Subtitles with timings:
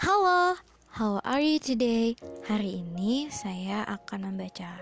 [0.00, 0.56] Halo,
[0.96, 2.16] how are you today?
[2.48, 4.80] Hari ini saya akan membaca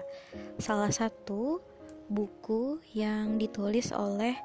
[0.63, 1.59] salah satu
[2.07, 4.39] buku yang ditulis oleh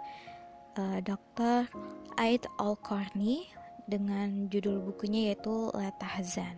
[0.73, 1.69] uh, Dr.
[2.17, 3.53] Aid Al-Qarni
[3.85, 6.57] dengan judul bukunya yaitu La Tahzan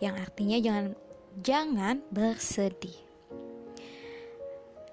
[0.00, 0.96] yang artinya jangan
[1.44, 2.96] jangan bersedih.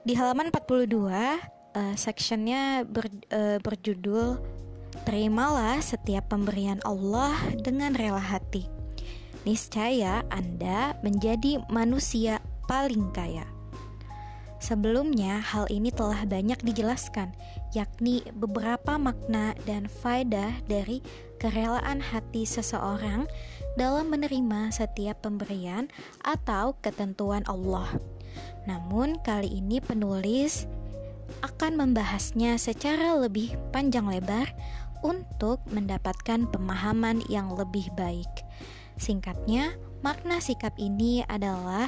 [0.04, 4.59] Di halaman 42 uh, sectionnya ber, uh, berjudul
[5.08, 8.68] Terimalah setiap pemberian Allah dengan rela hati.
[9.48, 13.48] Niscaya Anda menjadi manusia paling kaya.
[14.60, 17.32] Sebelumnya, hal ini telah banyak dijelaskan,
[17.72, 21.00] yakni beberapa makna dan faedah dari
[21.40, 23.24] kerelaan hati seseorang
[23.80, 25.88] dalam menerima setiap pemberian
[26.28, 27.88] atau ketentuan Allah.
[28.68, 30.68] Namun, kali ini penulis
[31.40, 34.52] akan membahasnya secara lebih panjang lebar
[35.02, 38.30] untuk mendapatkan pemahaman yang lebih baik.
[39.00, 41.88] Singkatnya, makna sikap ini adalah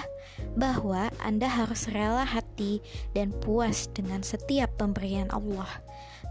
[0.56, 2.80] bahwa Anda harus rela hati
[3.12, 5.68] dan puas dengan setiap pemberian Allah,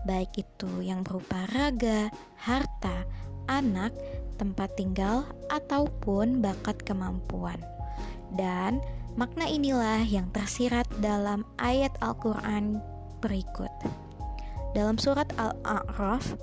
[0.09, 2.09] baik itu yang berupa raga,
[2.41, 3.05] harta,
[3.45, 3.93] anak,
[4.41, 7.61] tempat tinggal, ataupun bakat kemampuan.
[8.33, 8.81] Dan
[9.21, 12.81] makna inilah yang tersirat dalam ayat Al-Quran
[13.21, 13.73] berikut.
[14.73, 16.39] Dalam surat Al-A'raf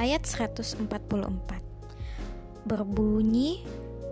[0.00, 0.88] ayat 144
[2.64, 3.60] berbunyi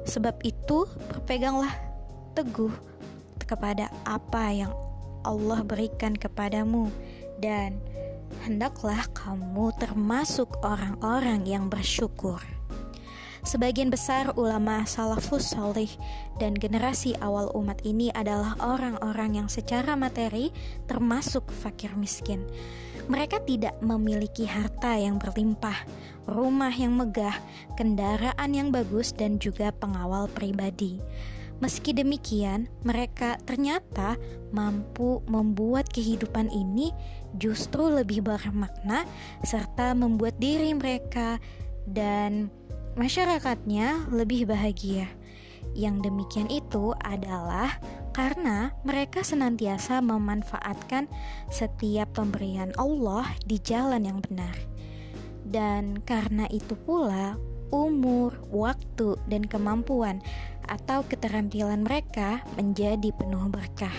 [0.04, 1.72] sebab itu berpeganglah
[2.36, 2.72] teguh
[3.48, 4.72] kepada apa yang
[5.24, 6.92] Allah berikan kepadamu
[7.40, 7.80] dan
[8.44, 12.40] hendaklah kamu termasuk orang-orang yang bersyukur.
[13.48, 15.88] Sebagian besar ulama salafus salih
[16.36, 20.52] dan generasi awal umat ini adalah orang-orang yang secara materi
[20.84, 22.44] termasuk fakir miskin.
[23.08, 25.88] Mereka tidak memiliki harta yang berlimpah,
[26.28, 27.34] rumah yang megah,
[27.74, 31.00] kendaraan yang bagus, dan juga pengawal pribadi.
[31.58, 34.14] Meski demikian, mereka ternyata
[34.54, 36.94] mampu membuat kehidupan ini
[37.34, 39.02] justru lebih bermakna
[39.42, 41.42] serta membuat diri mereka
[41.82, 42.46] dan
[42.94, 45.10] masyarakatnya lebih bahagia.
[45.74, 47.74] Yang demikian itu adalah
[48.18, 51.06] karena mereka senantiasa memanfaatkan
[51.54, 54.58] setiap pemberian Allah di jalan yang benar.
[55.46, 57.38] Dan karena itu pula,
[57.70, 60.18] umur, waktu, dan kemampuan
[60.66, 63.94] atau keterampilan mereka menjadi penuh berkah.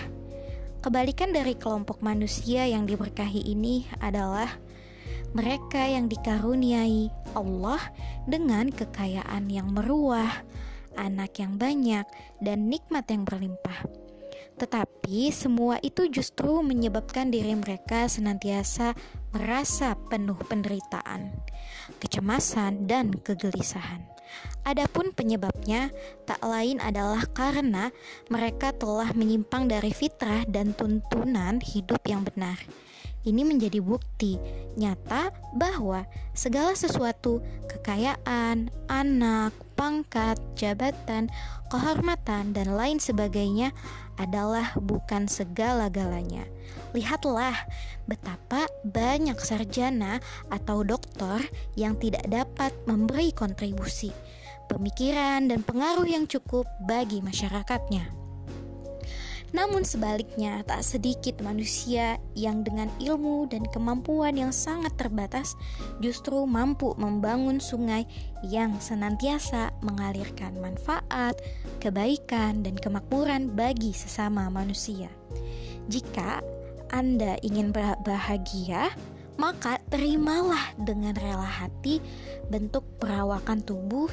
[0.84, 4.52] Kebalikan dari kelompok manusia yang diberkahi ini adalah
[5.32, 7.80] mereka yang dikaruniai Allah
[8.28, 10.44] dengan kekayaan yang meruah,
[11.00, 12.04] anak yang banyak,
[12.44, 13.99] dan nikmat yang berlimpah.
[14.58, 18.92] Tetapi semua itu justru menyebabkan diri mereka senantiasa
[19.32, 21.32] merasa penuh penderitaan,
[22.02, 24.04] kecemasan, dan kegelisahan.
[24.62, 25.90] Adapun penyebabnya
[26.28, 27.90] tak lain adalah karena
[28.30, 32.60] mereka telah menyimpang dari fitrah dan tuntunan hidup yang benar.
[33.20, 34.40] Ini menjadi bukti
[34.80, 41.28] nyata bahwa segala sesuatu, kekayaan, anak, pangkat, jabatan,
[41.68, 43.76] kehormatan, dan lain sebagainya
[44.16, 46.48] adalah bukan segala-galanya.
[46.96, 47.56] Lihatlah
[48.08, 51.40] betapa banyak sarjana atau doktor
[51.76, 54.12] yang tidak dapat memberi kontribusi,
[54.68, 58.19] pemikiran, dan pengaruh yang cukup bagi masyarakatnya.
[59.50, 65.58] Namun sebaliknya, tak sedikit manusia yang dengan ilmu dan kemampuan yang sangat terbatas
[65.98, 68.06] justru mampu membangun sungai
[68.46, 71.34] yang senantiasa mengalirkan manfaat,
[71.82, 75.10] kebaikan, dan kemakmuran bagi sesama manusia.
[75.90, 76.38] Jika
[76.94, 77.74] Anda ingin
[78.06, 78.94] bahagia,
[79.40, 81.98] maka terimalah dengan rela hati
[82.52, 84.12] bentuk perawakan tubuh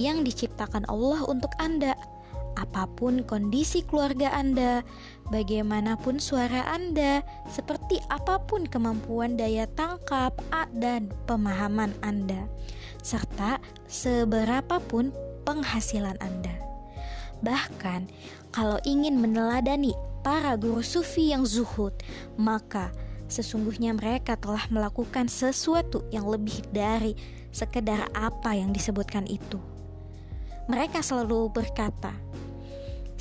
[0.00, 1.92] yang diciptakan Allah untuk Anda
[2.56, 4.84] apa pun kondisi keluarga Anda,
[5.32, 10.36] bagaimanapun suara Anda, seperti apa pun kemampuan daya tangkap
[10.76, 12.48] dan pemahaman Anda,
[13.00, 13.58] serta
[13.88, 15.10] seberapapun
[15.48, 16.54] penghasilan Anda.
[17.42, 18.06] Bahkan,
[18.54, 21.92] kalau ingin meneladani para guru sufi yang zuhud,
[22.38, 22.94] maka
[23.26, 27.18] sesungguhnya mereka telah melakukan sesuatu yang lebih dari
[27.50, 29.58] sekedar apa yang disebutkan itu.
[30.70, 32.14] Mereka selalu berkata,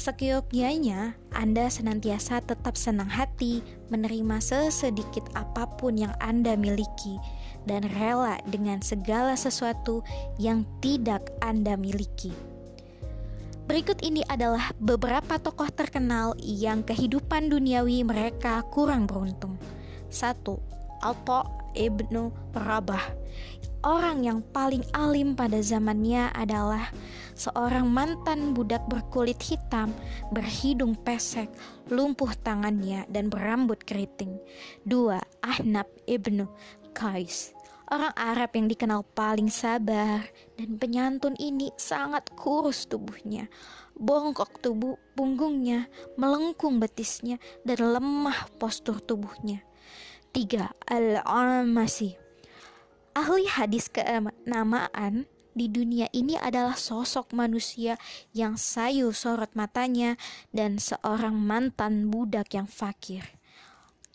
[0.02, 3.62] Sekiyogyanya, Anda senantiasa tetap senang hati
[3.94, 7.22] menerima sesedikit apa pun yang Anda miliki
[7.70, 10.02] dan rela dengan segala sesuatu
[10.42, 12.34] yang tidak Anda miliki.
[13.70, 19.62] Berikut ini adalah beberapa tokoh terkenal yang kehidupan duniawi mereka kurang beruntung.
[20.10, 20.42] 1.
[21.06, 21.46] Alto
[21.78, 23.06] ibnu Rabah
[23.82, 26.90] orang yang paling alim pada zamannya adalah
[27.34, 29.90] seorang mantan budak berkulit hitam,
[30.30, 31.50] berhidung pesek,
[31.90, 34.38] lumpuh tangannya, dan berambut keriting.
[34.86, 36.46] Dua, Ahnab ibnu
[36.94, 37.58] Qais.
[37.92, 40.24] Orang Arab yang dikenal paling sabar
[40.56, 43.52] dan penyantun ini sangat kurus tubuhnya,
[44.00, 47.36] bongkok tubuh punggungnya, melengkung betisnya,
[47.68, 49.60] dan lemah postur tubuhnya.
[50.32, 52.21] Tiga, Al-Amasi.
[53.12, 58.00] Ahli hadis kenamaan di dunia ini adalah sosok manusia
[58.32, 60.16] yang sayu sorot matanya
[60.56, 63.28] dan seorang mantan budak yang fakir.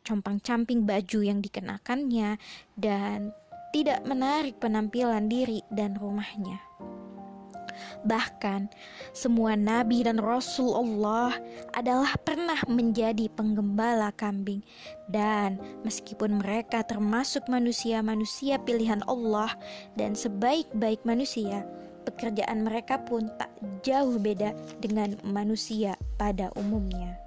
[0.00, 2.40] Compang-camping baju yang dikenakannya
[2.81, 3.37] dan
[3.76, 6.56] tidak menarik penampilan diri dan rumahnya.
[8.05, 8.73] Bahkan,
[9.12, 11.37] semua nabi dan rasul Allah
[11.76, 14.64] adalah pernah menjadi penggembala kambing,
[15.12, 19.52] dan meskipun mereka termasuk manusia-manusia pilihan Allah
[19.94, 21.62] dan sebaik-baik manusia,
[22.06, 23.50] pekerjaan mereka pun tak
[23.82, 27.19] jauh beda dengan manusia pada umumnya.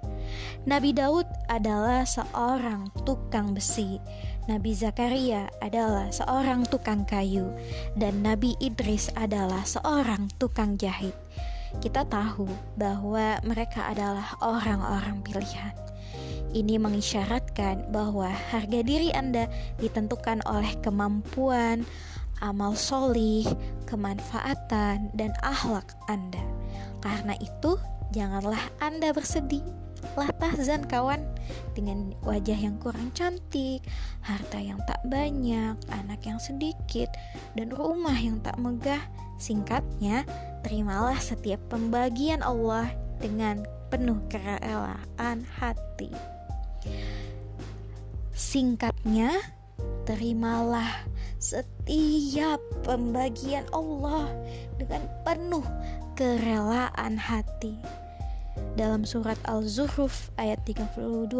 [0.68, 3.98] Nabi Daud adalah seorang tukang besi,
[4.46, 7.50] Nabi Zakaria adalah seorang tukang kayu,
[7.98, 11.12] dan Nabi Idris adalah seorang tukang jahit.
[11.82, 12.46] Kita tahu
[12.78, 15.74] bahwa mereka adalah orang-orang pilihan.
[16.50, 19.46] Ini mengisyaratkan bahwa harga diri Anda
[19.78, 21.86] ditentukan oleh kemampuan,
[22.42, 23.46] amal solih,
[23.86, 26.42] kemanfaatan, dan akhlak Anda.
[26.98, 27.78] Karena itu,
[28.10, 29.62] janganlah Anda bersedih
[30.18, 31.22] lah tahzan kawan
[31.72, 33.84] dengan wajah yang kurang cantik,
[34.20, 37.08] harta yang tak banyak, anak yang sedikit,
[37.54, 39.00] dan rumah yang tak megah.
[39.40, 40.28] Singkatnya,
[40.60, 42.92] terimalah setiap pembagian Allah
[43.22, 46.12] dengan penuh kerelaan hati.
[48.36, 49.40] Singkatnya,
[50.04, 51.08] terimalah
[51.40, 54.28] setiap pembagian Allah
[54.76, 55.64] dengan penuh
[56.20, 57.80] kerelaan hati
[58.78, 61.30] dalam surat Al-Zuhruf ayat 32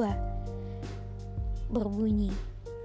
[1.71, 2.35] berbunyi,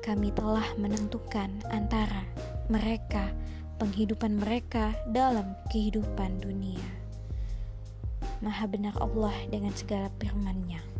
[0.05, 2.21] kami telah menentukan antara
[2.69, 3.33] mereka
[3.81, 6.85] penghidupan mereka dalam kehidupan dunia.
[8.45, 10.94] Maha benar Allah dengan segala firman-Nya.